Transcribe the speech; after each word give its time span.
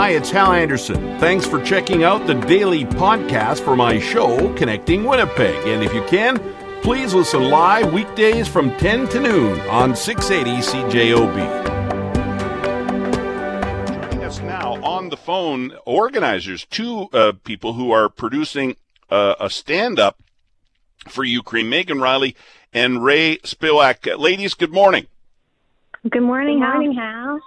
Hi, 0.00 0.12
it's 0.12 0.30
Hal 0.30 0.52
Anderson. 0.52 1.18
Thanks 1.18 1.44
for 1.44 1.62
checking 1.62 2.04
out 2.04 2.26
the 2.26 2.32
daily 2.32 2.86
podcast 2.86 3.62
for 3.62 3.76
my 3.76 3.98
show, 3.98 4.50
Connecting 4.54 5.04
Winnipeg. 5.04 5.66
And 5.66 5.84
if 5.84 5.92
you 5.92 6.02
can, 6.06 6.38
please 6.80 7.12
listen 7.12 7.50
live 7.50 7.92
weekdays 7.92 8.48
from 8.48 8.74
10 8.78 9.08
to 9.10 9.20
noon 9.20 9.60
on 9.68 9.94
680 9.94 10.62
CJOB. 10.62 11.36
Joining 14.00 14.24
us 14.24 14.40
now 14.40 14.82
on 14.82 15.10
the 15.10 15.18
phone, 15.18 15.72
organizers, 15.84 16.64
two 16.64 17.10
uh, 17.12 17.32
people 17.44 17.74
who 17.74 17.90
are 17.90 18.08
producing 18.08 18.76
uh, 19.10 19.34
a 19.38 19.50
stand 19.50 19.98
up 19.98 20.18
for 21.10 21.24
Ukraine, 21.24 21.68
Megan 21.68 22.00
Riley 22.00 22.34
and 22.72 23.04
Ray 23.04 23.36
Spilak. 23.44 24.18
Ladies, 24.18 24.54
good 24.54 24.72
morning. 24.72 25.08
Good 26.08 26.22
morning, 26.22 26.58
Good 26.58 26.66
morning, 26.66 26.94
Hal. 26.94 27.40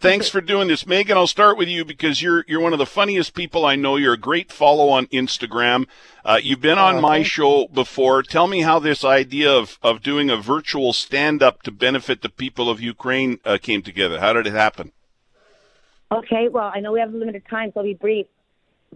Thanks 0.00 0.30
for 0.30 0.40
doing 0.40 0.68
this, 0.68 0.86
Megan. 0.86 1.18
I'll 1.18 1.26
start 1.26 1.58
with 1.58 1.68
you 1.68 1.84
because 1.84 2.22
you're 2.22 2.42
you're 2.48 2.62
one 2.62 2.72
of 2.72 2.78
the 2.78 2.86
funniest 2.86 3.34
people 3.34 3.66
I 3.66 3.76
know. 3.76 3.96
You're 3.96 4.14
a 4.14 4.18
great 4.18 4.50
follow 4.50 4.88
on 4.88 5.04
Instagram. 5.08 5.86
Uh, 6.24 6.40
you've 6.42 6.62
been 6.62 6.78
on 6.78 7.02
my 7.02 7.22
show 7.22 7.68
before. 7.68 8.22
Tell 8.22 8.46
me 8.46 8.62
how 8.62 8.78
this 8.78 9.04
idea 9.04 9.52
of 9.52 9.78
of 9.82 10.00
doing 10.02 10.30
a 10.30 10.38
virtual 10.38 10.94
stand 10.94 11.42
up 11.42 11.62
to 11.64 11.70
benefit 11.70 12.22
the 12.22 12.30
people 12.30 12.70
of 12.70 12.80
Ukraine 12.80 13.40
uh, 13.44 13.58
came 13.60 13.82
together. 13.82 14.18
How 14.20 14.32
did 14.32 14.46
it 14.46 14.54
happen? 14.54 14.92
Okay, 16.10 16.48
well, 16.48 16.72
I 16.74 16.80
know 16.80 16.92
we 16.92 17.00
have 17.00 17.12
limited 17.12 17.42
time, 17.50 17.70
so 17.74 17.80
I'll 17.80 17.84
be 17.84 17.92
brief. 17.92 18.26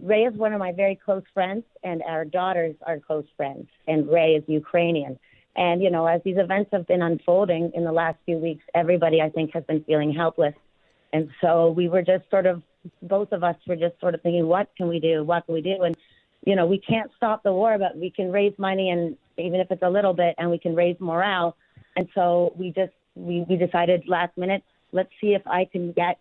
Ray 0.01 0.23
is 0.23 0.33
one 0.33 0.53
of 0.53 0.59
my 0.59 0.71
very 0.71 0.95
close 0.95 1.23
friends, 1.35 1.65
and 1.83 2.01
our 2.01 2.25
daughters 2.25 2.75
are 2.81 2.99
close 2.99 3.27
friends, 3.37 3.67
and 3.87 4.09
Ray 4.09 4.31
is 4.31 4.43
Ukrainian. 4.47 5.19
And, 5.55 5.81
you 5.81 5.89
know, 5.89 6.05
as 6.05 6.21
these 6.23 6.37
events 6.37 6.71
have 6.73 6.85
been 6.85 7.01
unfolding 7.01 7.71
in 7.73 7.85
the 7.85 7.91
last 7.91 8.17
few 8.25 8.37
weeks, 8.37 8.63
everybody, 8.73 9.21
I 9.21 9.29
think, 9.29 9.53
has 9.53 9.63
been 9.63 9.83
feeling 9.83 10.11
helpless. 10.11 10.53
And 11.13 11.29
so 11.41 11.71
we 11.71 11.87
were 11.87 12.01
just 12.01 12.29
sort 12.29 12.45
of, 12.45 12.61
both 13.01 13.31
of 13.31 13.43
us 13.43 13.55
were 13.67 13.75
just 13.75 13.99
sort 13.99 14.15
of 14.15 14.21
thinking, 14.21 14.47
what 14.47 14.69
can 14.77 14.87
we 14.87 14.99
do? 14.99 15.23
What 15.23 15.45
can 15.45 15.55
we 15.55 15.61
do? 15.61 15.83
And, 15.83 15.95
you 16.45 16.55
know, 16.55 16.65
we 16.65 16.77
can't 16.77 17.09
stop 17.17 17.43
the 17.43 17.51
war, 17.51 17.77
but 17.77 17.97
we 17.97 18.09
can 18.09 18.31
raise 18.31 18.53
money, 18.57 18.89
and 18.89 19.17
even 19.37 19.59
if 19.59 19.71
it's 19.71 19.81
a 19.81 19.89
little 19.89 20.13
bit, 20.13 20.35
and 20.37 20.51
we 20.51 20.59
can 20.59 20.75
raise 20.75 20.95
morale. 20.99 21.55
And 21.95 22.07
so 22.13 22.53
we 22.57 22.71
just, 22.71 22.93
we, 23.15 23.45
we 23.49 23.55
decided 23.55 24.03
last 24.07 24.37
minute, 24.37 24.63
let's 24.91 25.09
see 25.21 25.33
if 25.33 25.41
I 25.47 25.65
can 25.65 25.91
get 25.93 26.19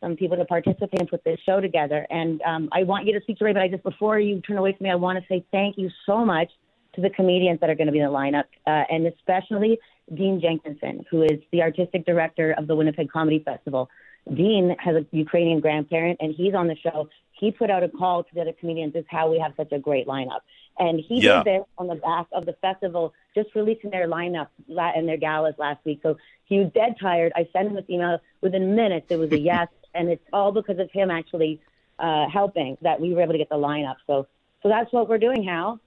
some 0.00 0.16
people 0.16 0.36
to 0.36 0.44
participate 0.44 1.00
and 1.00 1.08
put 1.08 1.24
this 1.24 1.38
show 1.44 1.60
together. 1.60 2.06
And 2.10 2.40
um, 2.42 2.68
I 2.72 2.84
want 2.84 3.06
you 3.06 3.12
to 3.14 3.20
speak 3.22 3.38
to 3.38 3.44
Ray, 3.44 3.52
but 3.52 3.62
I 3.62 3.68
just, 3.68 3.82
before 3.82 4.18
you 4.20 4.40
turn 4.40 4.56
away 4.56 4.72
from 4.76 4.84
me, 4.84 4.90
I 4.90 4.94
want 4.94 5.18
to 5.18 5.24
say 5.28 5.44
thank 5.50 5.76
you 5.76 5.90
so 6.06 6.24
much 6.24 6.50
to 6.94 7.00
the 7.00 7.10
comedians 7.10 7.60
that 7.60 7.68
are 7.68 7.74
going 7.74 7.88
to 7.88 7.92
be 7.92 7.98
in 8.00 8.06
the 8.06 8.12
lineup, 8.12 8.44
uh, 8.66 8.84
and 8.90 9.06
especially 9.06 9.78
Dean 10.14 10.40
Jenkinson, 10.40 11.04
who 11.10 11.22
is 11.22 11.40
the 11.52 11.62
artistic 11.62 12.06
director 12.06 12.52
of 12.52 12.66
the 12.66 12.76
Winnipeg 12.76 13.10
Comedy 13.10 13.42
Festival. 13.44 13.90
Dean 14.32 14.74
has 14.78 14.96
a 14.96 15.06
Ukrainian 15.12 15.60
grandparent, 15.60 16.18
and 16.20 16.34
he's 16.34 16.54
on 16.54 16.66
the 16.66 16.76
show. 16.76 17.08
He 17.32 17.50
put 17.50 17.70
out 17.70 17.82
a 17.82 17.88
call 17.88 18.24
to 18.24 18.34
the 18.34 18.40
other 18.40 18.52
comedians, 18.52 18.92
"This 18.92 19.02
is 19.02 19.10
how 19.10 19.30
we 19.30 19.38
have 19.38 19.52
such 19.56 19.72
a 19.72 19.78
great 19.78 20.06
lineup." 20.06 20.40
And 20.78 21.00
he 21.00 21.20
Yeah. 21.20 21.42
did 21.42 21.60
this 21.60 21.66
on 21.78 21.86
the 21.86 21.94
back 21.94 22.26
of 22.32 22.44
the 22.44 22.52
festival, 22.54 23.14
just 23.34 23.54
releasing 23.54 23.90
their 23.90 24.08
lineup 24.08 24.48
and 24.68 25.08
their 25.08 25.16
galas 25.16 25.54
last 25.58 25.84
week. 25.84 26.00
So 26.02 26.16
he 26.44 26.58
was 26.58 26.70
dead 26.72 26.96
tired. 27.00 27.32
I 27.34 27.48
sent 27.52 27.68
him 27.68 27.74
this 27.74 27.88
email 27.88 28.20
within 28.42 28.74
minutes. 28.74 29.06
It 29.10 29.16
was 29.16 29.32
a 29.32 29.38
yes, 29.38 29.68
and 29.94 30.08
it's 30.08 30.24
all 30.32 30.52
because 30.52 30.78
of 30.78 30.90
him 30.90 31.10
actually 31.10 31.60
uh, 31.98 32.28
helping 32.28 32.76
that 32.82 33.00
we 33.00 33.14
were 33.14 33.22
able 33.22 33.32
to 33.32 33.38
get 33.38 33.48
the 33.48 33.56
lineup. 33.56 33.96
So, 34.06 34.26
so 34.62 34.68
that's 34.68 34.92
what 34.92 35.08
we're 35.08 35.18
doing, 35.18 35.42
Hal. 35.44 35.80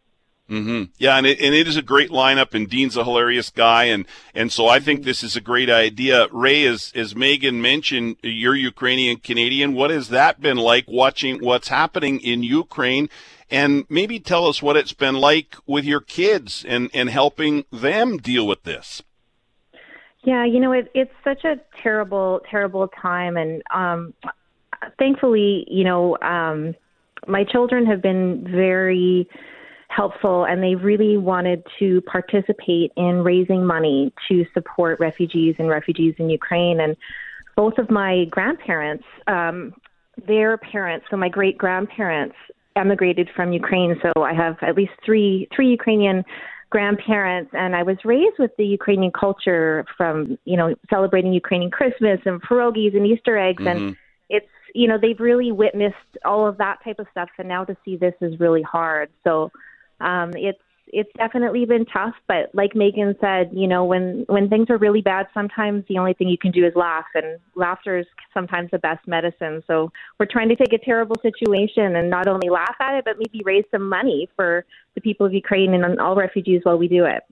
Hmm 0.49 0.85
Yeah, 0.97 1.15
and 1.15 1.27
it, 1.27 1.39
and 1.39 1.53
it 1.53 1.67
is 1.67 1.77
a 1.77 1.83
great 1.83 2.09
lineup, 2.09 2.55
and 2.55 2.67
Dean's 2.67 2.97
a 2.97 3.03
hilarious 3.03 3.51
guy, 3.51 3.85
and 3.85 4.05
and 4.33 4.51
so 4.51 4.67
I 4.67 4.79
think 4.79 5.03
this 5.03 5.23
is 5.23 5.35
a 5.35 5.41
great 5.41 5.69
idea. 5.69 6.27
Ray, 6.31 6.65
as 6.65 6.91
as 6.95 7.15
Megan 7.15 7.61
mentioned, 7.61 8.17
you're 8.23 8.55
Ukrainian 8.55 9.17
Canadian. 9.17 9.73
What 9.73 9.91
has 9.91 10.09
that 10.09 10.41
been 10.41 10.57
like 10.57 10.85
watching 10.87 11.45
what's 11.45 11.67
happening 11.67 12.19
in 12.19 12.41
Ukraine? 12.41 13.09
And 13.51 13.85
maybe 13.89 14.19
tell 14.19 14.47
us 14.47 14.61
what 14.61 14.75
it's 14.75 14.93
been 14.93 15.15
like 15.15 15.55
with 15.67 15.85
your 15.85 16.01
kids 16.01 16.65
and 16.67 16.89
and 16.95 17.11
helping 17.11 17.65
them 17.71 18.17
deal 18.17 18.47
with 18.47 18.63
this. 18.63 19.03
Yeah, 20.23 20.45
you 20.45 20.59
know, 20.59 20.71
it, 20.71 20.89
it's 20.95 21.13
such 21.23 21.45
a 21.45 21.57
terrible, 21.81 22.41
terrible 22.49 22.87
time. 22.87 23.37
And 23.37 23.61
um, 23.71 24.13
thankfully, 24.97 25.65
you 25.69 25.83
know, 25.83 26.17
um, 26.23 26.75
my 27.27 27.43
children 27.43 27.85
have 27.85 28.01
been 28.01 28.47
very 28.49 29.29
helpful 29.89 30.45
and 30.45 30.63
they 30.63 30.75
really 30.75 31.17
wanted 31.17 31.63
to 31.79 32.01
participate 32.01 32.91
in 32.95 33.23
raising 33.23 33.65
money 33.65 34.13
to 34.29 34.45
support 34.53 34.99
refugees 34.99 35.55
and 35.59 35.67
refugees 35.67 36.13
in 36.19 36.29
Ukraine. 36.29 36.79
And 36.79 36.95
both 37.55 37.77
of 37.77 37.89
my 37.89 38.25
grandparents, 38.29 39.03
um, 39.27 39.73
their 40.27 40.57
parents, 40.57 41.07
so 41.09 41.17
my 41.17 41.29
great 41.29 41.57
grandparents, 41.57 42.35
emigrated 42.75 43.29
from 43.35 43.51
Ukraine. 43.51 43.99
So 44.01 44.23
I 44.23 44.33
have 44.33 44.57
at 44.61 44.75
least 44.75 44.93
three 45.05 45.47
three 45.53 45.69
Ukrainian 45.69 46.23
grandparents 46.69 47.51
and 47.53 47.75
I 47.75 47.83
was 47.83 47.97
raised 48.05 48.37
with 48.37 48.51
the 48.57 48.65
Ukrainian 48.65 49.11
culture 49.11 49.85
from, 49.97 50.37
you 50.45 50.55
know, 50.55 50.75
celebrating 50.89 51.33
Ukrainian 51.33 51.71
Christmas 51.71 52.19
and 52.25 52.41
pierogies 52.41 52.95
and 52.95 53.05
Easter 53.07 53.37
eggs 53.37 53.63
and 53.65 53.97
it's 54.29 54.45
you 54.75 54.87
know, 54.87 54.99
they've 55.01 55.19
really 55.19 55.51
witnessed 55.51 55.95
all 56.23 56.47
of 56.47 56.57
that 56.59 56.77
type 56.83 56.99
of 56.99 57.07
stuff 57.09 57.29
and 57.39 57.47
now 57.47 57.65
to 57.65 57.75
see 57.83 57.97
this 57.97 58.13
is 58.21 58.39
really 58.39 58.61
hard. 58.61 59.09
So 59.23 59.51
um 59.99 60.31
it's 60.35 60.59
it's 60.91 61.11
definitely 61.17 61.65
been 61.65 61.85
tough, 61.85 62.15
but 62.27 62.49
like 62.53 62.75
Megan 62.75 63.15
said, 63.21 63.51
you 63.53 63.67
know, 63.67 63.85
when 63.85 64.25
when 64.27 64.49
things 64.49 64.69
are 64.69 64.77
really 64.77 65.01
bad, 65.01 65.27
sometimes 65.33 65.83
the 65.87 65.97
only 65.97 66.13
thing 66.13 66.27
you 66.27 66.37
can 66.37 66.51
do 66.51 66.65
is 66.65 66.73
laugh, 66.75 67.05
and 67.13 67.39
laughter 67.55 67.99
is 67.99 68.05
sometimes 68.33 68.71
the 68.71 68.79
best 68.79 69.07
medicine. 69.07 69.63
So 69.67 69.91
we're 70.19 70.25
trying 70.25 70.49
to 70.49 70.55
take 70.55 70.73
a 70.73 70.83
terrible 70.83 71.17
situation 71.21 71.95
and 71.95 72.09
not 72.09 72.27
only 72.27 72.49
laugh 72.49 72.75
at 72.79 72.95
it, 72.95 73.05
but 73.05 73.17
maybe 73.17 73.41
raise 73.45 73.65
some 73.71 73.87
money 73.87 74.27
for 74.35 74.65
the 74.95 75.01
people 75.01 75.25
of 75.25 75.33
Ukraine 75.33 75.73
and 75.73 75.99
all 75.99 76.15
refugees 76.15 76.61
while 76.63 76.77
we 76.77 76.87
do 76.87 77.05
it. 77.05 77.23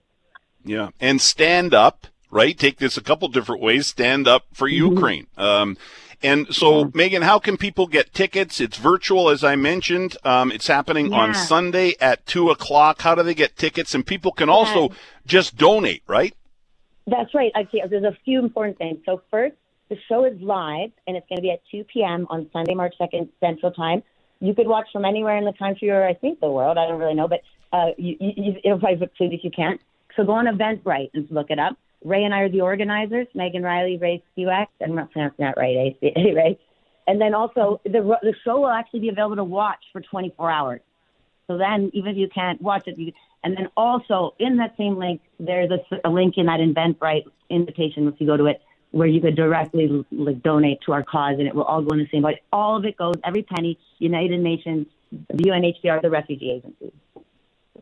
Yeah, 0.64 0.90
and 1.00 1.20
stand 1.20 1.74
up, 1.74 2.06
right? 2.30 2.56
Take 2.56 2.78
this 2.78 2.96
a 2.96 3.02
couple 3.02 3.28
different 3.28 3.62
ways. 3.62 3.86
Stand 3.86 4.28
up 4.28 4.46
for 4.52 4.68
Ukraine. 4.68 5.26
Um, 5.36 5.76
and 6.22 6.52
so, 6.52 6.90
Megan, 6.94 7.22
how 7.22 7.38
can 7.38 7.56
people 7.56 7.86
get 7.86 8.12
tickets? 8.12 8.60
It's 8.60 8.76
virtual, 8.76 9.30
as 9.30 9.44
I 9.44 9.54
mentioned. 9.54 10.16
Um, 10.24 10.50
it's 10.50 10.66
happening 10.66 11.12
on 11.12 11.32
Sunday 11.32 11.94
at 12.00 12.26
two 12.26 12.50
o'clock. 12.50 13.02
How 13.02 13.14
do 13.14 13.22
they 13.22 13.34
get 13.34 13.56
tickets? 13.56 13.94
And 13.94 14.04
people 14.04 14.32
can 14.32 14.48
also 14.48 14.90
just 15.26 15.56
donate, 15.56 16.02
right? 16.08 16.34
That's 17.06 17.32
right. 17.34 17.52
Okay, 17.56 17.82
there's 17.88 18.04
a 18.04 18.16
few 18.24 18.40
important 18.40 18.78
things. 18.78 18.98
So 19.06 19.22
first, 19.30 19.54
the 19.88 19.96
show 20.08 20.24
is 20.24 20.38
live, 20.40 20.90
and 21.06 21.16
it's 21.16 21.26
going 21.28 21.38
to 21.38 21.42
be 21.42 21.50
at 21.50 21.60
2 21.70 21.84
p.m. 21.84 22.26
on 22.30 22.50
Sunday, 22.52 22.74
March 22.74 22.94
2nd, 23.00 23.28
Central 23.40 23.72
Time. 23.72 24.02
You 24.40 24.54
could 24.54 24.66
watch 24.66 24.86
from 24.92 25.04
anywhere 25.04 25.36
in 25.36 25.44
the 25.44 25.52
country 25.52 25.90
or 25.90 26.04
I 26.04 26.14
think 26.14 26.40
the 26.40 26.50
world. 26.50 26.78
I 26.78 26.86
don't 26.86 26.98
really 26.98 27.14
know, 27.14 27.28
but 27.28 27.40
uh, 27.72 27.90
you, 27.96 28.16
you, 28.20 28.54
it'll 28.64 28.78
probably 28.78 29.02
include 29.02 29.32
if 29.32 29.44
you 29.44 29.50
can't. 29.50 29.80
So 30.16 30.24
go 30.24 30.32
on 30.32 30.46
Eventbrite 30.46 31.10
and 31.14 31.28
look 31.30 31.50
it 31.50 31.58
up. 31.58 31.76
Ray 32.08 32.24
and 32.24 32.34
I 32.34 32.40
are 32.40 32.48
the 32.48 32.62
organizers. 32.62 33.26
Megan 33.34 33.62
Riley, 33.62 33.98
Ray 33.98 34.22
Spewak. 34.36 34.66
I'm 34.82 34.94
not 34.94 35.10
pronouncing 35.12 35.44
that 35.44 35.56
right, 35.56 35.96
eh? 36.02 36.08
Ray. 36.34 36.58
And 37.06 37.20
then 37.20 37.34
also 37.34 37.80
the 37.84 38.18
the 38.22 38.34
show 38.44 38.60
will 38.60 38.70
actually 38.70 39.00
be 39.00 39.08
available 39.08 39.36
to 39.36 39.44
watch 39.44 39.82
for 39.92 40.00
24 40.00 40.50
hours. 40.50 40.80
So 41.46 41.56
then, 41.56 41.90
even 41.94 42.10
if 42.10 42.16
you 42.18 42.28
can't 42.28 42.60
watch 42.60 42.86
it, 42.86 42.98
you, 42.98 43.12
and 43.42 43.56
then 43.56 43.68
also 43.76 44.34
in 44.38 44.58
that 44.58 44.74
same 44.76 44.98
link, 44.98 45.22
there's 45.40 45.70
a, 45.70 45.80
a 46.06 46.10
link 46.10 46.34
in 46.36 46.46
that 46.46 46.60
Eventbrite 46.60 47.24
invitation 47.48 48.06
if 48.08 48.20
you 48.20 48.26
go 48.26 48.36
to 48.36 48.46
it, 48.46 48.60
where 48.90 49.06
you 49.06 49.20
could 49.20 49.36
directly 49.36 50.04
like 50.12 50.42
donate 50.42 50.80
to 50.84 50.92
our 50.92 51.02
cause, 51.02 51.36
and 51.38 51.48
it 51.48 51.54
will 51.54 51.64
all 51.64 51.80
go 51.80 51.94
in 51.94 52.00
the 52.00 52.08
same. 52.12 52.22
But 52.22 52.40
all 52.52 52.76
of 52.76 52.84
it 52.84 52.96
goes, 52.98 53.14
every 53.24 53.42
penny, 53.42 53.78
United 53.98 54.40
Nations, 54.40 54.86
the 55.10 55.44
UNHCR, 55.44 56.02
the 56.02 56.10
refugee 56.10 56.50
agency. 56.50 56.92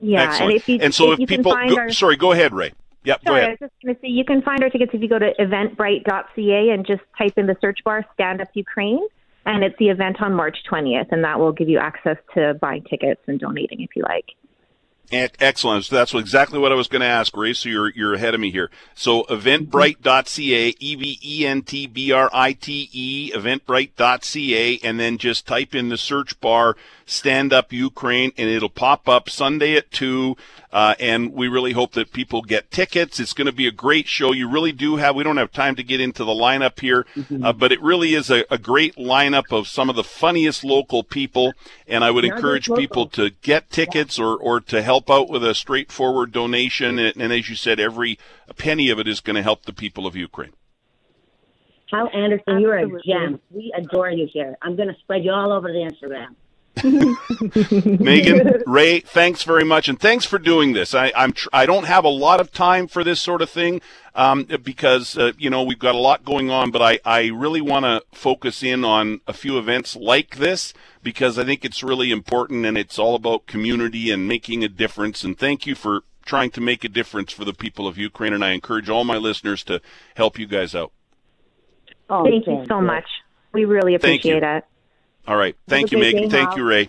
Yeah, 0.00 0.22
Excellent. 0.22 0.42
and 0.42 0.52
if 0.52 0.68
you 0.68 0.92
so, 0.92 1.12
if 1.12 1.14
if 1.14 1.20
you 1.20 1.26
people, 1.26 1.52
can 1.52 1.60
find 1.60 1.70
go, 1.70 1.78
our 1.78 1.90
sorry, 1.90 2.16
go 2.16 2.30
ahead, 2.32 2.52
Ray. 2.52 2.72
Yep, 3.06 3.24
go 3.24 3.32
Sorry, 3.32 3.44
I 3.44 3.48
was 3.50 3.58
just 3.60 3.72
going 3.80 3.94
to 3.94 4.00
say 4.00 4.08
you 4.08 4.24
can 4.24 4.42
find 4.42 4.64
our 4.64 4.68
tickets 4.68 4.90
if 4.92 5.00
you 5.00 5.08
go 5.08 5.20
to 5.20 5.32
eventbrite.ca 5.38 6.70
and 6.70 6.84
just 6.84 7.02
type 7.16 7.34
in 7.36 7.46
the 7.46 7.56
search 7.60 7.78
bar 7.84 8.04
"Stand 8.14 8.40
Up 8.40 8.48
Ukraine," 8.54 9.06
and 9.44 9.62
it's 9.62 9.76
the 9.78 9.90
event 9.90 10.20
on 10.20 10.34
March 10.34 10.56
20th, 10.68 11.12
and 11.12 11.22
that 11.22 11.38
will 11.38 11.52
give 11.52 11.68
you 11.68 11.78
access 11.78 12.16
to 12.34 12.54
buying 12.54 12.82
tickets 12.82 13.20
and 13.28 13.38
donating 13.38 13.80
if 13.82 13.90
you 13.94 14.02
like. 14.02 14.34
Excellent. 15.12 15.84
So 15.84 15.94
that's 15.94 16.12
exactly 16.14 16.58
what 16.58 16.72
I 16.72 16.74
was 16.74 16.88
going 16.88 17.00
to 17.00 17.06
ask, 17.06 17.36
Ray. 17.36 17.52
So 17.52 17.68
you're 17.68 17.90
you're 17.90 18.14
ahead 18.14 18.34
of 18.34 18.40
me 18.40 18.50
here. 18.50 18.70
So 18.94 19.22
eventbrite.ca, 19.24 20.74
E 20.80 20.94
V 20.96 21.18
E 21.22 21.46
N 21.46 21.62
T 21.62 21.86
B 21.86 22.10
R 22.10 22.28
I 22.32 22.54
T 22.54 22.90
E, 22.92 23.30
eventbrite.ca, 23.32 24.80
and 24.82 24.98
then 24.98 25.18
just 25.18 25.46
type 25.46 25.76
in 25.76 25.90
the 25.90 25.96
search 25.96 26.40
bar 26.40 26.76
"Stand 27.04 27.52
Up 27.52 27.72
Ukraine" 27.72 28.32
and 28.36 28.48
it'll 28.48 28.68
pop 28.68 29.08
up 29.08 29.30
Sunday 29.30 29.76
at 29.76 29.92
two. 29.92 30.36
Uh, 30.76 30.94
and 31.00 31.32
we 31.32 31.48
really 31.48 31.72
hope 31.72 31.92
that 31.92 32.12
people 32.12 32.42
get 32.42 32.70
tickets. 32.70 33.18
It's 33.18 33.32
going 33.32 33.46
to 33.46 33.52
be 33.52 33.66
a 33.66 33.72
great 33.72 34.06
show. 34.06 34.34
You 34.34 34.46
really 34.46 34.72
do 34.72 34.96
have. 34.96 35.16
We 35.16 35.24
don't 35.24 35.38
have 35.38 35.50
time 35.50 35.74
to 35.76 35.82
get 35.82 36.02
into 36.02 36.22
the 36.22 36.32
lineup 36.32 36.80
here, 36.80 37.06
uh, 37.42 37.54
but 37.54 37.72
it 37.72 37.80
really 37.80 38.12
is 38.12 38.28
a, 38.28 38.44
a 38.50 38.58
great 38.58 38.94
lineup 38.96 39.56
of 39.58 39.68
some 39.68 39.88
of 39.88 39.96
the 39.96 40.04
funniest 40.04 40.64
local 40.64 41.02
people. 41.02 41.54
And 41.88 42.04
I 42.04 42.10
would 42.10 42.24
Not 42.24 42.32
just 42.32 42.36
encourage 42.36 42.66
people 42.66 43.06
to 43.06 43.30
get 43.40 43.70
tickets 43.70 44.18
or, 44.18 44.36
or 44.36 44.60
to 44.60 44.82
help 44.82 45.08
out 45.08 45.30
with 45.30 45.42
a 45.42 45.54
straightforward 45.54 46.30
donation. 46.30 46.98
And, 46.98 47.16
and 47.16 47.32
as 47.32 47.48
you 47.48 47.56
said, 47.56 47.80
every 47.80 48.18
penny 48.58 48.90
of 48.90 48.98
it 48.98 49.08
is 49.08 49.20
going 49.20 49.36
to 49.36 49.42
help 49.42 49.64
the 49.64 49.72
people 49.72 50.06
of 50.06 50.14
Ukraine. 50.14 50.52
Hal 51.90 52.10
Anderson, 52.12 52.60
you 52.60 52.68
are 52.68 52.76
a 52.76 53.02
gem. 53.02 53.40
We 53.50 53.72
adore 53.74 54.10
you 54.10 54.28
here. 54.30 54.58
I'm 54.60 54.76
going 54.76 54.88
to 54.88 54.96
spread 55.00 55.24
you 55.24 55.32
all 55.32 55.52
over 55.54 55.68
the 55.72 55.90
Instagram. 55.90 56.34
Megan, 56.84 58.62
Ray, 58.66 59.00
thanks 59.00 59.42
very 59.42 59.64
much, 59.64 59.88
and 59.88 59.98
thanks 59.98 60.26
for 60.26 60.38
doing 60.38 60.74
this. 60.74 60.94
I, 60.94 61.10
I'm 61.16 61.32
tr- 61.32 61.48
I 61.52 61.64
don't 61.64 61.86
have 61.86 62.04
a 62.04 62.10
lot 62.10 62.38
of 62.38 62.52
time 62.52 62.86
for 62.86 63.02
this 63.02 63.20
sort 63.20 63.40
of 63.40 63.48
thing 63.48 63.80
um, 64.14 64.44
because 64.44 65.16
uh, 65.16 65.32
you 65.38 65.48
know 65.48 65.62
we've 65.62 65.78
got 65.78 65.94
a 65.94 65.98
lot 65.98 66.24
going 66.24 66.50
on, 66.50 66.70
but 66.70 66.82
I, 66.82 66.98
I 67.04 67.28
really 67.28 67.62
want 67.62 67.84
to 67.86 68.02
focus 68.12 68.62
in 68.62 68.84
on 68.84 69.20
a 69.26 69.32
few 69.32 69.58
events 69.58 69.96
like 69.96 70.36
this 70.36 70.74
because 71.02 71.38
I 71.38 71.44
think 71.44 71.64
it's 71.64 71.82
really 71.82 72.10
important 72.10 72.66
and 72.66 72.76
it's 72.76 72.98
all 72.98 73.14
about 73.14 73.46
community 73.46 74.10
and 74.10 74.28
making 74.28 74.62
a 74.62 74.68
difference. 74.68 75.24
And 75.24 75.38
thank 75.38 75.66
you 75.66 75.74
for 75.74 76.02
trying 76.26 76.50
to 76.50 76.60
make 76.60 76.84
a 76.84 76.90
difference 76.90 77.32
for 77.32 77.46
the 77.46 77.54
people 77.54 77.88
of 77.88 77.96
Ukraine, 77.96 78.34
and 78.34 78.44
I 78.44 78.50
encourage 78.50 78.90
all 78.90 79.04
my 79.04 79.16
listeners 79.16 79.64
to 79.64 79.80
help 80.14 80.38
you 80.38 80.46
guys 80.46 80.74
out. 80.74 80.92
Oh, 82.10 82.24
thank, 82.24 82.46
you 82.46 82.64
so 82.68 82.82
much. 82.82 83.06
We 83.54 83.64
really 83.64 83.94
appreciate 83.94 84.42
it. 84.42 84.64
All 85.26 85.36
right. 85.36 85.56
Thank 85.68 85.90
you, 85.90 85.98
Megan. 85.98 86.30
Thank 86.30 86.56
you, 86.56 86.64
Ray. 86.64 86.88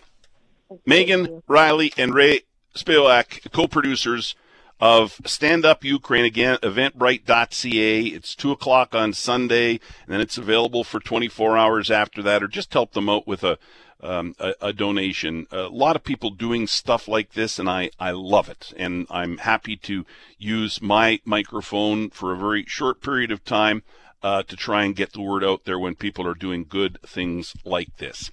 Megan, 0.85 1.41
Riley, 1.47 1.91
and 1.97 2.13
Ray 2.13 2.41
Spivak, 2.75 3.51
co-producers 3.51 4.35
of 4.79 5.19
Stand 5.25 5.65
Up 5.65 5.83
Ukraine. 5.83 6.25
Again, 6.25 6.57
eventbrite.ca. 6.61 8.01
It's 8.05 8.35
2 8.35 8.51
o'clock 8.51 8.93
on 8.93 9.13
Sunday, 9.13 9.71
and 9.71 9.79
then 10.07 10.21
it's 10.21 10.37
available 10.37 10.83
for 10.83 10.99
24 10.99 11.57
hours 11.57 11.89
after 11.89 12.21
that, 12.23 12.43
or 12.43 12.47
just 12.47 12.73
help 12.73 12.93
them 12.93 13.09
out 13.09 13.25
with 13.25 13.43
a, 13.43 13.57
um, 14.01 14.35
a, 14.39 14.53
a, 14.61 14.73
donation. 14.73 15.47
A 15.51 15.63
lot 15.63 15.95
of 15.95 16.03
people 16.03 16.29
doing 16.29 16.67
stuff 16.67 17.07
like 17.07 17.33
this, 17.33 17.57
and 17.57 17.67
I, 17.67 17.89
I 17.99 18.11
love 18.11 18.49
it. 18.49 18.71
And 18.77 19.07
I'm 19.09 19.39
happy 19.39 19.77
to 19.77 20.05
use 20.37 20.79
my 20.79 21.19
microphone 21.25 22.11
for 22.11 22.31
a 22.31 22.37
very 22.37 22.65
short 22.65 23.01
period 23.01 23.31
of 23.31 23.43
time 23.43 23.81
uh, 24.23 24.43
to 24.43 24.55
try 24.55 24.83
and 24.83 24.95
get 24.95 25.13
the 25.13 25.21
word 25.21 25.43
out 25.43 25.65
there 25.65 25.79
when 25.79 25.95
people 25.95 26.27
are 26.27 26.33
doing 26.33 26.65
good 26.67 26.99
things 27.05 27.53
like 27.63 27.97
this. 27.97 28.31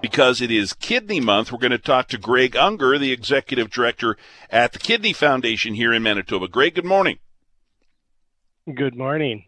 Because 0.00 0.42
it 0.42 0.50
is 0.50 0.74
Kidney 0.74 1.20
Month, 1.20 1.52
we're 1.52 1.58
going 1.58 1.70
to 1.70 1.78
talk 1.78 2.08
to 2.08 2.18
Greg 2.18 2.56
Unger, 2.56 2.98
the 2.98 3.12
executive 3.12 3.70
director 3.70 4.16
at 4.50 4.72
the 4.72 4.78
Kidney 4.78 5.12
Foundation 5.12 5.74
here 5.74 5.92
in 5.92 6.02
Manitoba. 6.02 6.48
Greg, 6.48 6.74
good 6.74 6.84
morning. 6.84 7.18
Good 8.72 8.96
morning. 8.96 9.46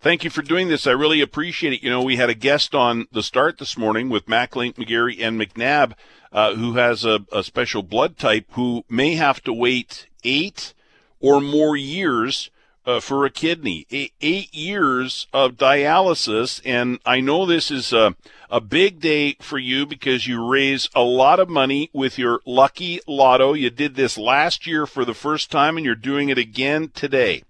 Thank 0.00 0.22
you 0.22 0.28
for 0.28 0.42
doing 0.42 0.68
this. 0.68 0.86
I 0.86 0.90
really 0.90 1.22
appreciate 1.22 1.72
it. 1.72 1.82
You 1.82 1.88
know, 1.88 2.02
we 2.02 2.16
had 2.16 2.28
a 2.28 2.34
guest 2.34 2.74
on 2.74 3.06
the 3.10 3.22
start 3.22 3.56
this 3.56 3.78
morning 3.78 4.10
with 4.10 4.26
MacLink, 4.26 4.74
McGarry, 4.74 5.18
and 5.18 5.40
McNabb, 5.40 5.94
uh, 6.30 6.54
who 6.54 6.74
has 6.74 7.06
a, 7.06 7.24
a 7.32 7.42
special 7.42 7.82
blood 7.82 8.18
type 8.18 8.44
who 8.50 8.84
may 8.88 9.14
have 9.14 9.42
to 9.44 9.52
wait 9.52 10.06
eight 10.24 10.74
or 11.20 11.40
more 11.40 11.76
years 11.76 12.50
uh, 12.86 13.00
for 13.00 13.24
a 13.24 13.30
kidney. 13.30 13.86
Eight, 13.90 14.54
years 14.54 15.26
of 15.32 15.52
dialysis. 15.52 16.60
And 16.64 16.98
I 17.04 17.20
know 17.20 17.46
this 17.46 17.70
is 17.70 17.92
a, 17.92 18.14
a 18.50 18.60
big 18.60 19.00
day 19.00 19.36
for 19.40 19.58
you 19.58 19.86
because 19.86 20.26
you 20.26 20.46
raise 20.46 20.88
a 20.94 21.02
lot 21.02 21.40
of 21.40 21.48
money 21.48 21.90
with 21.92 22.18
your 22.18 22.40
Lucky 22.46 23.00
Lotto. 23.06 23.54
You 23.54 23.70
did 23.70 23.94
this 23.94 24.18
last 24.18 24.66
year 24.66 24.86
for 24.86 25.04
the 25.04 25.14
first 25.14 25.50
time 25.50 25.76
and 25.76 25.84
you're 25.84 25.94
doing 25.94 26.28
it 26.28 26.38
again 26.38 26.90
today. 26.94 27.42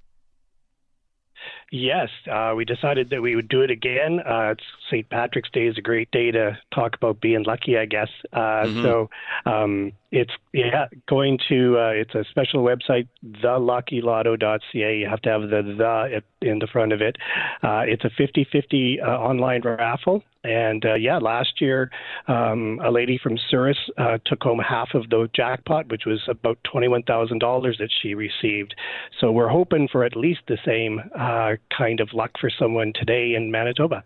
Yes, 1.71 2.09
uh, 2.31 2.53
we 2.57 2.65
decided 2.65 3.11
that 3.11 3.21
we 3.21 3.35
would 3.35 3.49
do 3.49 3.63
it 3.63 3.71
again. 3.71 4.21
Uh, 4.21 4.55
St. 4.89 5.11
Patrick's 5.11 5.51
Day 5.51 5.67
is 5.67 5.77
a 5.77 5.81
great 5.81 6.09
day 6.13 6.31
to 6.31 6.57
talk 6.73 6.95
about 6.95 7.21
being 7.21 7.43
lucky, 7.43 7.77
I 7.77 7.87
guess. 7.87 8.11
Uh, 8.33 8.39
mm-hmm. 8.39 8.83
So 8.83 9.11
um, 9.45 9.93
it's 10.15 10.31
yeah, 10.53 10.87
going 11.09 11.39
to 11.49 11.77
uh, 11.77 11.89
it's 11.89 12.15
a 12.15 12.25
special 12.31 12.63
website, 12.63 13.09
theluckylotto.ca. 13.43 14.97
You 14.97 15.09
have 15.09 15.21
to 15.23 15.29
have 15.29 15.43
the 15.43 16.23
the 16.41 16.49
in 16.49 16.61
the 16.61 16.69
front 16.69 16.93
of 16.93 17.03
it. 17.03 17.17
Uh, 17.63 17.83
it's 17.87 18.05
a 18.05 18.11
50-50 18.11 19.03
uh, 19.03 19.07
online 19.07 19.63
raffle, 19.63 20.23
and 20.45 20.85
uh, 20.85 20.95
yeah, 20.95 21.19
last 21.19 21.61
year 21.61 21.91
um, 22.29 22.81
a 22.85 22.93
lady 22.93 23.19
from 23.21 23.37
Souris 23.51 23.77
uh, 23.99 24.19
took 24.25 24.41
home 24.43 24.61
half 24.61 24.91
of 24.95 25.11
the 25.11 25.29
jackpot, 25.35 25.91
which 25.91 26.03
was 26.07 26.21
about 26.29 26.59
twenty-one 26.63 27.03
thousand 27.03 27.41
dollars 27.41 27.77
that 27.81 27.91
she 28.01 28.15
received. 28.15 28.75
So 29.21 29.33
we're 29.33 29.49
hoping 29.49 29.89
for 29.91 30.05
at 30.05 30.15
least 30.15 30.43
the 30.47 30.59
same 30.65 31.01
uh, 31.19 31.55
kind 31.77 31.99
of 31.99 32.11
luck 32.13 32.31
for 32.41 32.51
someone 32.57 32.93
today 32.95 33.35
in 33.35 33.51
Manitoba 33.51 34.05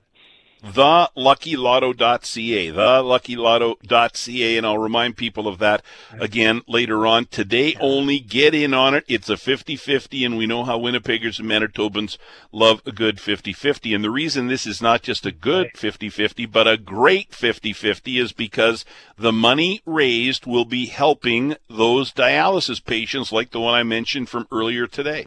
theluckylotto.ca, 0.62 2.72
theluckylotto.ca, 2.72 4.56
and 4.56 4.66
I'll 4.66 4.78
remind 4.78 5.16
people 5.16 5.48
of 5.48 5.58
that 5.58 5.82
again 6.12 6.62
later 6.66 7.06
on. 7.06 7.26
Today 7.26 7.76
only, 7.80 8.18
get 8.18 8.54
in 8.54 8.74
on 8.74 8.94
it. 8.94 9.04
It's 9.08 9.28
a 9.28 9.34
50-50, 9.34 10.26
and 10.26 10.36
we 10.36 10.46
know 10.46 10.64
how 10.64 10.78
Winnipeggers 10.78 11.38
and 11.38 11.48
Manitobans 11.48 12.18
love 12.52 12.82
a 12.84 12.92
good 12.92 13.18
50-50. 13.18 13.94
And 13.94 14.02
the 14.02 14.10
reason 14.10 14.48
this 14.48 14.66
is 14.66 14.82
not 14.82 15.02
just 15.02 15.26
a 15.26 15.32
good 15.32 15.72
50-50, 15.74 16.50
but 16.50 16.66
a 16.66 16.76
great 16.76 17.30
50-50 17.30 18.20
is 18.20 18.32
because 18.32 18.84
the 19.16 19.32
money 19.32 19.80
raised 19.86 20.46
will 20.46 20.64
be 20.64 20.86
helping 20.86 21.56
those 21.68 22.12
dialysis 22.12 22.84
patients 22.84 23.32
like 23.32 23.50
the 23.50 23.60
one 23.60 23.74
I 23.74 23.82
mentioned 23.82 24.28
from 24.28 24.46
earlier 24.50 24.86
today. 24.86 25.26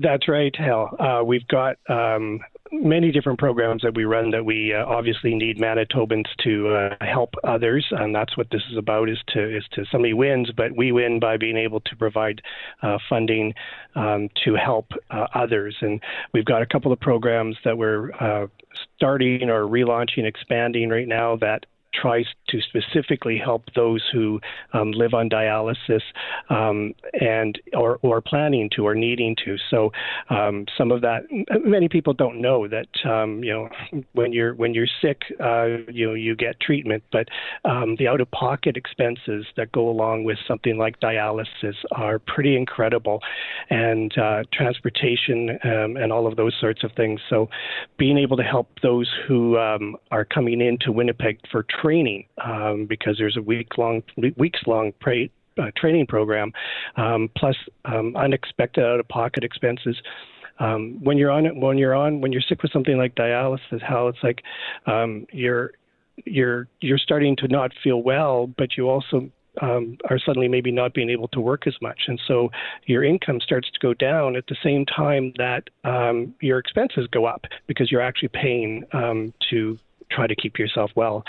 That's 0.00 0.28
right, 0.28 0.54
Hal. 0.54 0.94
Uh, 0.98 1.24
we've 1.24 1.46
got 1.48 1.76
um, 1.88 2.40
many 2.70 3.12
different 3.12 3.38
programs 3.38 3.82
that 3.82 3.94
we 3.94 4.04
run 4.04 4.30
that 4.30 4.44
we 4.44 4.74
uh, 4.74 4.84
obviously 4.84 5.34
need 5.34 5.58
Manitobans 5.58 6.26
to 6.44 6.68
uh, 6.68 6.96
help 7.00 7.34
others, 7.44 7.86
and 7.90 8.14
that's 8.14 8.36
what 8.36 8.48
this 8.50 8.62
is 8.70 8.76
about. 8.76 9.08
Is 9.08 9.18
to 9.28 9.56
is 9.56 9.64
to 9.72 9.84
somebody 9.90 10.12
wins, 10.12 10.50
but 10.54 10.76
we 10.76 10.92
win 10.92 11.18
by 11.18 11.36
being 11.36 11.56
able 11.56 11.80
to 11.80 11.96
provide 11.96 12.42
uh, 12.82 12.98
funding 13.08 13.54
um, 13.94 14.28
to 14.44 14.54
help 14.54 14.92
uh, 15.10 15.28
others. 15.34 15.76
And 15.80 16.02
we've 16.32 16.44
got 16.44 16.62
a 16.62 16.66
couple 16.66 16.92
of 16.92 17.00
programs 17.00 17.56
that 17.64 17.78
we're 17.78 18.12
uh, 18.20 18.48
starting 18.96 19.48
or 19.48 19.62
relaunching, 19.62 20.24
expanding 20.24 20.90
right 20.90 21.08
now 21.08 21.36
that 21.36 21.66
tries 22.00 22.26
to 22.48 22.60
specifically 22.60 23.38
help 23.38 23.64
those 23.74 24.02
who 24.12 24.40
um, 24.72 24.92
live 24.92 25.14
on 25.14 25.28
dialysis 25.28 26.02
um, 26.50 26.94
and 27.20 27.60
or, 27.74 27.98
or 28.02 28.20
planning 28.20 28.68
to 28.74 28.86
or 28.86 28.94
needing 28.94 29.34
to. 29.44 29.56
So 29.70 29.92
um, 30.30 30.66
some 30.76 30.90
of 30.92 31.00
that, 31.02 31.22
many 31.64 31.88
people 31.88 32.12
don't 32.12 32.40
know 32.40 32.68
that 32.68 32.88
um, 33.04 33.42
you 33.42 33.52
know 33.52 33.68
when 34.12 34.32
you're 34.32 34.54
when 34.54 34.74
you're 34.74 34.88
sick, 35.00 35.22
uh, 35.42 35.66
you 35.90 36.08
know 36.08 36.14
you 36.14 36.36
get 36.36 36.60
treatment, 36.60 37.02
but 37.12 37.28
um, 37.64 37.96
the 37.98 38.08
out-of-pocket 38.08 38.76
expenses 38.76 39.46
that 39.56 39.72
go 39.72 39.88
along 39.88 40.24
with 40.24 40.38
something 40.46 40.78
like 40.78 41.00
dialysis 41.00 41.74
are 41.92 42.18
pretty 42.18 42.56
incredible, 42.56 43.20
and 43.70 44.16
uh, 44.18 44.42
transportation 44.52 45.58
um, 45.64 45.96
and 45.96 46.12
all 46.12 46.26
of 46.26 46.36
those 46.36 46.54
sorts 46.60 46.84
of 46.84 46.92
things. 46.96 47.20
So 47.28 47.48
being 47.98 48.18
able 48.18 48.36
to 48.36 48.42
help 48.42 48.68
those 48.82 49.10
who 49.26 49.56
are 49.56 50.24
coming 50.24 50.60
into 50.60 50.92
Winnipeg 50.92 51.38
for 51.50 51.64
training 51.86 52.26
um, 52.44 52.86
because 52.86 53.16
there's 53.18 53.36
a 53.36 53.42
week 53.42 53.78
long 53.78 54.02
weeks 54.36 54.60
long 54.66 54.92
uh, 55.58 55.70
training 55.76 56.06
program, 56.06 56.52
um, 56.96 57.30
plus 57.36 57.56
um, 57.84 58.16
unexpected 58.16 58.84
out 58.84 59.00
of 59.00 59.08
pocket 59.08 59.44
expenses. 59.44 59.96
Um, 60.58 60.98
when 61.02 61.16
you're 61.18 61.30
on 61.30 61.46
it, 61.46 61.54
when 61.54 61.78
you're 61.78 61.94
on, 61.94 62.20
when 62.20 62.32
you're 62.32 62.42
sick 62.42 62.62
with 62.62 62.72
something 62.72 62.96
like 62.96 63.14
dialysis, 63.14 63.82
how 63.82 64.08
it's 64.08 64.18
like 64.22 64.42
um, 64.86 65.26
you're 65.32 65.72
you're 66.24 66.66
you're 66.80 66.98
starting 66.98 67.36
to 67.36 67.48
not 67.48 67.72
feel 67.84 68.02
well, 68.02 68.46
but 68.46 68.76
you 68.76 68.88
also 68.88 69.30
um, 69.60 69.96
are 70.10 70.18
suddenly 70.18 70.48
maybe 70.48 70.72
not 70.72 70.92
being 70.92 71.10
able 71.10 71.28
to 71.28 71.40
work 71.40 71.66
as 71.66 71.74
much, 71.80 72.02
and 72.08 72.20
so 72.26 72.50
your 72.86 73.04
income 73.04 73.40
starts 73.40 73.70
to 73.70 73.78
go 73.80 73.94
down 73.94 74.34
at 74.34 74.46
the 74.48 74.56
same 74.62 74.86
time 74.86 75.32
that 75.36 75.68
um, 75.84 76.34
your 76.40 76.58
expenses 76.58 77.06
go 77.10 77.26
up 77.26 77.44
because 77.66 77.90
you're 77.90 78.00
actually 78.00 78.28
paying 78.28 78.84
um, 78.92 79.32
to 79.50 79.78
try 80.10 80.26
to 80.26 80.36
keep 80.36 80.58
yourself 80.58 80.90
well. 80.94 81.24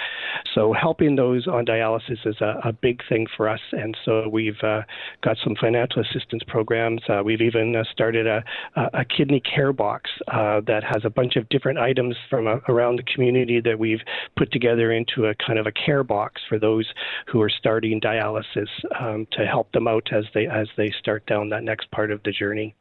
So 0.54 0.74
helping 0.74 1.16
those 1.16 1.48
on 1.48 1.66
dialysis 1.66 2.26
is 2.26 2.36
a, 2.42 2.60
a 2.64 2.74
big 2.74 3.02
thing 3.10 3.28
for 3.36 3.50
us, 3.50 3.60
and 3.72 3.96
so 4.06 4.28
we've 4.30 4.62
uh, 4.64 4.82
got 5.24 5.38
some 5.44 5.56
financial 5.60 6.02
assistance 6.02 6.44
programs. 6.48 7.02
Uh, 7.10 7.22
we've 7.24 7.42
even 7.42 7.76
uh, 7.76 7.84
started 7.92 8.28
a, 8.28 8.44
a, 8.76 9.06
kidney 9.06 9.42
care 9.42 9.74
box 9.74 10.10
uh, 10.28 10.62
that 10.68 10.84
has 10.84 11.04
a 11.06 11.10
bunch 11.10 11.36
of 11.36 11.48
different 11.50 11.80
items 11.80 12.16
from 12.30 12.48
a, 12.48 12.60
around 12.70 12.98
the 12.98 13.04
community 13.04 13.62
that 13.62 13.78
we've 13.80 14.02
put 14.36 14.52
together 14.52 14.92
into 14.92 15.26
a 15.26 15.36
kind 15.36 15.60
of 15.60 15.66
a 15.66 15.72
care 15.72 16.04
box 16.04 16.42
for 16.48 16.60
those 16.60 16.86
who 17.28 17.42
are 17.42 17.50
starting 17.50 18.00
dialysis 18.00 18.68
um, 19.00 19.26
to 19.32 19.46
help 19.46 19.72
them 19.72 19.88
out 19.88 20.08
as 20.12 20.26
they 20.34 20.48
as 20.48 20.68
they 20.78 20.92
start 21.00 21.26
down 21.26 21.50
that 21.50 21.64
next 21.64 21.90
part 21.92 22.12
of 22.12 22.22
the 22.24 22.32
journey. 22.32 22.76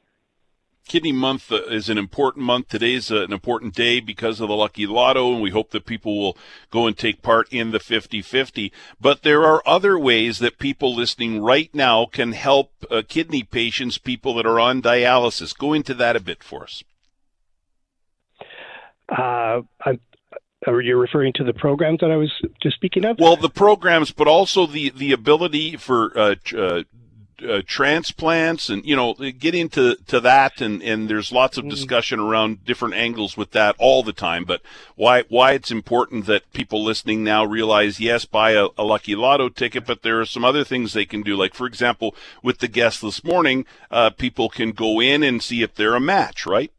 Kidney 0.87 1.13
Month 1.13 1.51
uh, 1.51 1.63
is 1.65 1.89
an 1.89 1.99
important 1.99 2.45
month. 2.45 2.69
Today's 2.69 3.11
uh, 3.11 3.23
an 3.23 3.33
important 3.33 3.75
day 3.75 4.01
because 4.01 4.41
of 4.41 4.49
the 4.49 4.55
Lucky 4.55 4.87
Lotto, 4.87 5.33
and 5.33 5.43
we 5.43 5.51
hope 5.51 5.71
that 5.71 5.85
people 5.85 6.17
will 6.17 6.39
go 6.71 6.87
and 6.87 6.97
take 6.97 7.23
part 7.23 7.53
in 7.53 7.73
the 7.73 7.81
50 7.81 8.23
50. 8.23 8.73
But 9.01 9.23
there 9.23 9.45
are 9.45 9.63
other 9.67 9.99
ways 9.99 10.39
that 10.39 10.59
people 10.59 10.95
listening 10.95 11.43
right 11.43 11.75
now 11.75 12.07
can 12.07 12.33
help 12.33 12.73
uh, 12.91 13.03
kidney 13.07 13.43
patients, 13.43 13.99
people 13.99 14.35
that 14.35 14.47
are 14.47 14.61
on 14.61 14.81
dialysis. 14.81 15.57
Go 15.57 15.73
into 15.73 15.93
that 15.95 16.17
a 16.17 16.21
bit 16.21 16.45
for 16.45 16.63
us. 16.63 16.85
Uh, 19.09 19.63
I, 19.85 19.99
are 20.67 20.81
you 20.81 20.97
referring 20.97 21.33
to 21.35 21.45
the 21.45 21.53
programs 21.53 22.01
that 22.01 22.11
I 22.11 22.17
was 22.17 22.33
just 22.63 22.77
speaking 22.77 23.05
of? 23.05 23.19
Well, 23.19 23.37
the 23.37 23.51
programs, 23.51 24.11
but 24.13 24.27
also 24.27 24.67
the, 24.67 24.91
the 24.91 25.13
ability 25.13 25.77
for 25.77 26.17
uh, 26.19 26.35
uh, 27.43 27.61
transplants 27.67 28.71
and 28.71 28.85
you 28.87 28.97
know 28.97 29.15
get 29.15 29.55
into 29.55 29.95
to 30.07 30.21
that 30.21 30.61
and 30.61 30.83
and 30.83 31.09
there's 31.11 31.31
lots 31.31 31.59
of 31.59 31.65
Mm. 31.65 31.71
discussion 31.71 32.19
around 32.19 32.65
different 32.65 32.95
angles 32.95 33.37
with 33.37 33.51
that 33.51 33.75
all 33.79 34.03
the 34.03 34.13
time 34.13 34.45
but 34.45 34.63
why 34.95 35.23
why 35.29 35.53
it's 35.53 35.71
important 35.71 36.27
that 36.27 36.51
people 36.53 36.83
listening 36.83 37.23
now 37.23 37.45
realize 37.45 38.01
yes 38.01 38.25
buy 38.25 38.53
a, 38.53 38.69
a 38.79 38.85
lucky 38.85 39.15
lotto 39.15 39.49
ticket 39.49 39.85
but 39.87 40.03
there 40.03 40.21
are 40.21 40.27
some 40.27 40.45
other 40.45 40.65
things 40.65 40.93
they 40.93 41.05
can 41.05 41.23
do 41.23 41.37
like 41.37 41.55
for 41.55 41.67
example 41.67 42.15
with 42.43 42.59
the 42.59 42.69
guest 42.69 43.03
this 43.03 43.23
morning 43.23 43.67
uh, 43.91 44.09
people 44.11 44.49
can 44.49 44.71
go 44.73 45.01
in 45.01 45.23
and 45.23 45.43
see 45.43 45.63
if 45.63 45.75
they're 45.75 45.95
a 45.95 46.01
match 46.01 46.47
right 46.47 46.73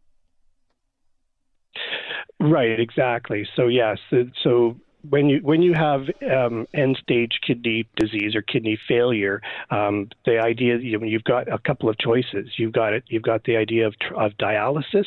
Right, 2.39 2.79
exactly. 2.79 3.47
So 3.55 3.67
yes, 3.67 3.97
so 4.43 4.75
when 5.09 5.29
you 5.29 5.39
when 5.41 5.61
you 5.61 5.73
have 5.73 6.01
um, 6.29 6.67
end 6.73 6.97
stage 7.01 7.39
kidney 7.45 7.87
disease 7.95 8.35
or 8.35 8.41
kidney 8.41 8.77
failure, 8.87 9.41
um, 9.69 10.09
the 10.25 10.39
idea 10.39 10.77
you 10.77 10.97
know, 10.97 11.05
you've 11.05 11.23
got 11.23 11.51
a 11.51 11.57
couple 11.59 11.89
of 11.89 11.97
choices. 11.97 12.49
You've 12.57 12.73
got 12.73 12.93
it. 12.93 13.03
You've 13.07 13.23
got 13.23 13.43
the 13.43 13.57
idea 13.57 13.87
of 13.87 13.95
of 14.15 14.31
dialysis 14.33 15.05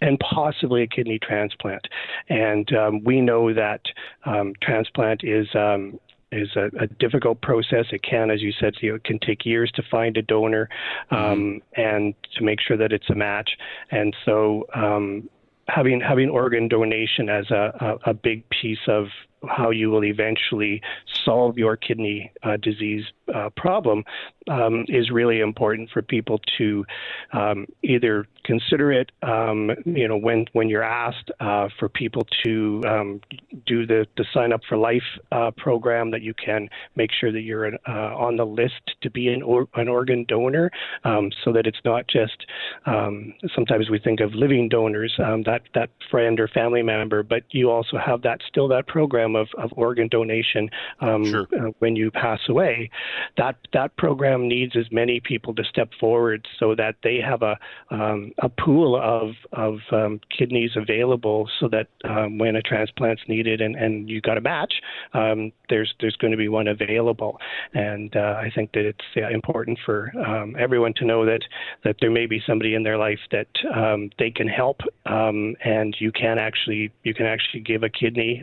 and 0.00 0.18
possibly 0.18 0.82
a 0.82 0.86
kidney 0.86 1.18
transplant. 1.18 1.86
And 2.28 2.74
um, 2.74 3.04
we 3.04 3.20
know 3.20 3.52
that 3.54 3.82
um, 4.24 4.52
transplant 4.62 5.22
is 5.24 5.48
um, 5.54 5.98
is 6.32 6.48
a, 6.56 6.70
a, 6.80 6.86
difficult 6.86 7.42
process. 7.42 7.86
It 7.92 8.02
can, 8.02 8.30
as 8.30 8.40
you 8.40 8.52
said, 8.58 8.74
you 8.80 8.90
know, 8.90 8.96
it 8.96 9.04
can 9.04 9.18
take 9.18 9.44
years 9.44 9.70
to 9.72 9.82
find 9.90 10.16
a 10.16 10.22
donor 10.22 10.68
um, 11.10 11.60
and 11.76 12.14
to 12.36 12.42
make 12.42 12.58
sure 12.60 12.76
that 12.78 12.90
it's 12.90 13.10
a 13.10 13.14
match. 13.14 13.50
And 13.90 14.16
so, 14.24 14.66
um, 14.74 15.28
having 15.68 16.00
having 16.00 16.28
organ 16.28 16.68
donation 16.68 17.28
as 17.28 17.50
a, 17.50 17.98
a, 18.06 18.10
a, 18.10 18.14
big 18.14 18.48
piece 18.48 18.84
of 18.88 19.06
how 19.48 19.70
you 19.70 19.90
will 19.90 20.04
eventually 20.04 20.80
solve 21.24 21.58
your 21.58 21.76
kidney 21.76 22.30
uh, 22.42 22.56
disease 22.56 23.04
uh, 23.34 23.48
problem 23.56 24.04
um, 24.48 24.84
is 24.88 25.10
really 25.10 25.40
important 25.40 25.88
for 25.90 26.02
people 26.02 26.40
to 26.58 26.84
um, 27.32 27.66
either 27.82 28.26
consider 28.44 28.92
it, 28.92 29.12
um, 29.22 29.70
you 29.84 30.08
know, 30.08 30.16
when 30.16 30.46
when 30.52 30.68
you're 30.68 30.82
asked 30.82 31.30
uh, 31.40 31.68
for 31.78 31.88
people 31.88 32.26
to 32.44 32.82
um, 32.86 33.20
do 33.66 33.86
the, 33.86 34.06
the 34.16 34.24
sign 34.34 34.52
up 34.52 34.60
for 34.68 34.76
life 34.76 35.02
uh, 35.30 35.50
program 35.56 36.10
that 36.10 36.22
you 36.22 36.34
can 36.34 36.68
make 36.96 37.10
sure 37.12 37.30
that 37.30 37.42
you're 37.42 37.64
an, 37.64 37.78
uh, 37.88 38.16
on 38.16 38.36
the 38.36 38.44
list 38.44 38.96
to 39.00 39.10
be 39.10 39.28
an, 39.28 39.42
or, 39.42 39.68
an 39.74 39.88
organ 39.88 40.24
donor, 40.26 40.70
um, 41.04 41.30
so 41.44 41.52
that 41.52 41.66
it's 41.66 41.78
not 41.84 42.06
just 42.08 42.44
um, 42.86 43.32
sometimes 43.54 43.88
we 43.88 43.98
think 43.98 44.20
of 44.20 44.34
living 44.34 44.68
donors, 44.68 45.14
that 45.18 45.62
that 45.74 45.90
friend 46.10 46.40
or 46.40 46.48
family 46.48 46.82
member, 46.82 47.22
but 47.22 47.42
you 47.50 47.70
also 47.70 47.96
have 47.96 48.22
that 48.22 48.40
still 48.48 48.68
that 48.68 48.86
program 48.86 49.31
of, 49.36 49.48
of 49.58 49.70
organ 49.76 50.08
donation 50.08 50.70
sure. 51.00 51.46
uh, 51.58 51.70
when 51.78 51.96
you 51.96 52.10
pass 52.10 52.40
away. 52.48 52.90
That 53.36 53.56
that 53.72 53.96
program 53.96 54.48
needs 54.48 54.76
as 54.76 54.86
many 54.90 55.20
people 55.20 55.54
to 55.54 55.64
step 55.64 55.90
forward 55.98 56.46
so 56.58 56.74
that 56.74 56.96
they 57.02 57.18
have 57.20 57.42
a 57.42 57.58
um, 57.90 58.32
a 58.38 58.48
pool 58.48 58.96
of 58.96 59.34
of 59.52 59.80
um, 59.92 60.20
kidneys 60.36 60.72
available, 60.76 61.48
so 61.60 61.68
that 61.68 61.88
um, 62.04 62.38
when 62.38 62.56
a 62.56 62.62
transplant's 62.62 63.22
needed 63.28 63.60
and, 63.60 63.76
and 63.76 64.08
you 64.08 64.20
got 64.20 64.38
a 64.38 64.40
match, 64.40 64.74
um, 65.14 65.52
there's 65.68 65.94
there's 66.00 66.16
going 66.16 66.30
to 66.30 66.36
be 66.36 66.48
one 66.48 66.68
available. 66.68 67.38
And 67.74 68.14
uh, 68.16 68.36
I 68.38 68.50
think 68.54 68.72
that 68.72 68.86
it's 68.86 69.04
yeah, 69.14 69.30
important 69.30 69.78
for 69.84 70.12
um, 70.26 70.56
everyone 70.58 70.94
to 70.94 71.04
know 71.04 71.24
that 71.24 71.42
that 71.84 71.96
there 72.00 72.10
may 72.10 72.26
be 72.26 72.42
somebody 72.46 72.74
in 72.74 72.82
their 72.82 72.98
life 72.98 73.20
that 73.30 73.48
um, 73.74 74.10
they 74.18 74.30
can 74.30 74.48
help, 74.48 74.80
and 75.04 75.96
you 75.98 76.12
can 76.12 76.38
actually 76.38 76.92
you 77.02 77.14
can 77.14 77.26
actually 77.26 77.60
give 77.60 77.82
a 77.82 77.88
kidney 77.88 78.42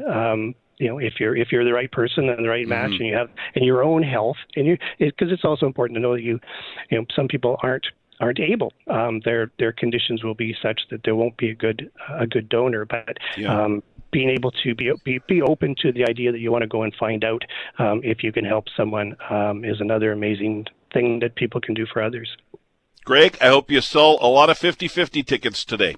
you 0.80 0.88
know 0.88 0.98
if 0.98 1.14
you're 1.20 1.36
if 1.36 1.52
you're 1.52 1.64
the 1.66 1.74
right 1.74 1.92
person 1.92 2.30
and 2.30 2.44
the 2.44 2.50
right 2.50 2.68
match 2.68 2.92
Mm-hmm. 2.92 3.02
and 3.04 3.10
you 3.10 3.16
have 3.16 3.30
and 3.56 3.64
your 3.66 3.84
own 3.84 4.02
health 4.02 4.38
and 4.56 4.66
you 4.66 4.78
because 5.00 5.32
it's 5.32 5.46
also 5.46 5.66
important 5.68 5.96
to 5.98 6.02
know 6.02 6.14
that 6.16 6.24
you 6.24 6.40
you 6.90 6.98
know 6.98 7.06
some 7.16 7.28
people 7.28 7.58
aren't 7.62 7.86
aren't 8.20 8.40
able 8.40 8.74
um, 8.88 9.22
their 9.26 9.52
their 9.60 9.72
conditions 9.72 10.24
will 10.24 10.34
be 10.36 10.56
such 10.62 10.82
that 10.90 11.02
there 11.04 11.16
won't 11.16 11.38
be 11.38 11.50
a 11.52 11.56
good 11.56 11.92
a 12.20 12.26
good 12.26 12.50
donor 12.50 12.86
but 12.86 13.18
Yeah. 13.38 13.64
um, 13.66 13.84
being 14.12 14.30
able 14.30 14.50
to 14.64 14.74
be, 14.74 14.92
be 15.04 15.20
be 15.28 15.42
open 15.42 15.76
to 15.84 15.92
the 15.92 16.04
idea 16.04 16.32
that 16.32 16.40
you 16.40 16.52
want 16.52 16.64
to 16.64 16.68
go 16.68 16.82
and 16.82 16.94
find 16.96 17.24
out 17.24 17.44
um, 17.78 18.02
if 18.04 18.24
you 18.24 18.32
can 18.32 18.44
help 18.44 18.66
someone 18.76 19.16
um, 19.30 19.64
is 19.64 19.80
another 19.80 20.12
amazing 20.12 20.66
thing 20.92 21.20
that 21.20 21.36
people 21.36 21.62
can 21.62 21.76
do 21.76 21.86
for 21.86 22.02
others. 22.02 22.28
Greg, 23.06 23.38
I 23.40 23.48
hope 23.50 23.70
you 23.70 23.82
sell 23.82 24.18
a 24.20 24.28
lot 24.28 24.50
of 24.50 24.58
50-50 24.58 25.26
tickets 25.26 25.64
today. 25.64 25.96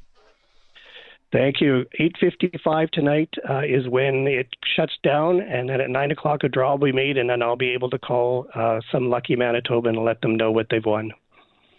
Thank 1.32 1.62
you. 1.62 1.86
8:55 1.98 2.92
tonight 2.92 3.34
uh, 3.50 3.62
is 3.62 3.88
when 3.88 4.28
it 4.28 4.48
shuts 4.76 4.98
down, 5.02 5.40
and 5.40 5.70
then 5.70 5.80
at 5.80 5.90
nine 5.90 6.12
o'clock 6.12 6.44
a 6.44 6.50
draw 6.50 6.72
will 6.72 6.88
be 6.88 6.92
made, 6.92 7.18
and 7.18 7.30
then 7.30 7.42
I'll 7.42 7.56
be 7.56 7.70
able 7.72 7.90
to 7.92 8.00
call 8.00 8.48
uh, 8.54 8.82
some 8.92 9.10
lucky 9.10 9.38
Manitoban 9.38 9.90
and 9.90 10.04
let 10.04 10.22
them 10.22 10.36
know 10.36 10.52
what 10.52 10.68
they've 10.70 10.86
won. 10.86 11.12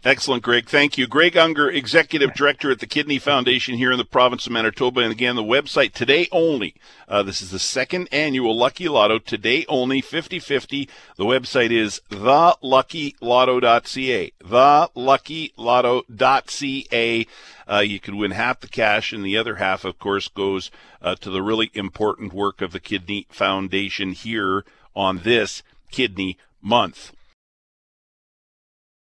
Excellent, 0.05 0.43
Greg. 0.43 0.69
Thank 0.69 0.99
you. 0.99 1.07
Greg 1.07 1.37
Unger, 1.37 1.71
Executive 1.71 2.35
Director 2.35 2.73
at 2.73 2.81
the 2.81 2.89
Kidney 2.89 3.21
Foundation 3.21 3.77
here 3.77 3.93
in 3.93 3.99
the 3.99 4.05
province 4.05 4.47
of 4.47 4.53
Manitoba. 4.53 4.99
And 5.01 5.13
again, 5.13 5.37
the 5.37 5.45
website 5.45 5.93
today 5.93 6.27
only. 6.33 6.75
Uh, 7.07 7.23
this 7.23 7.41
is 7.41 7.53
the 7.53 7.61
second 7.61 8.09
annual 8.11 8.59
Lucky 8.59 8.89
Lotto, 8.89 9.21
today 9.21 9.65
only, 9.69 10.01
50 10.01 10.41
50. 10.41 10.89
The 11.17 11.25
website 11.25 11.71
is 11.71 12.01
theluckylotto.ca. 12.11 14.33
Theluckylotto.ca. 14.43 17.27
Uh, 17.71 17.79
you 17.79 18.01
could 18.01 18.15
win 18.15 18.33
half 18.33 18.59
the 18.59 18.67
cash, 18.67 19.13
and 19.13 19.25
the 19.25 19.37
other 19.37 19.55
half, 19.57 19.85
of 19.85 20.01
course, 20.01 20.27
goes 20.27 20.73
uh, 21.01 21.15
to 21.15 21.31
the 21.31 21.43
really 21.43 21.71
important 21.75 22.33
work 22.33 22.61
of 22.61 22.73
the 22.73 22.81
Kidney 22.81 23.29
Foundation 23.31 24.11
here 24.11 24.65
on 24.97 25.19
this 25.19 25.63
Kidney 25.93 26.39
Month. 26.61 27.13